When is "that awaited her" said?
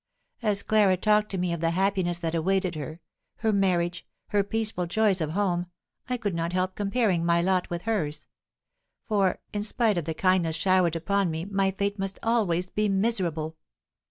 2.17-3.01